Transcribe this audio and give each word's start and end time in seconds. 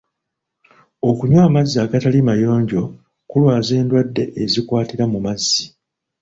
Okunywa 1.09 1.41
amazzi 1.47 1.75
agatali 1.85 2.19
mayonjo 2.29 2.81
kulwaza 3.29 3.71
endwadde 3.81 4.23
ezikwatira 4.43 5.03
mu 5.13 5.19
mazzi. 5.25 5.63